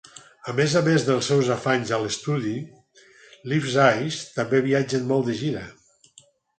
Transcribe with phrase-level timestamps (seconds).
[0.53, 2.55] A més a més dels seus afanys a l"estudi,
[3.53, 5.67] Leaves' Eyes també viatgen molt de gira.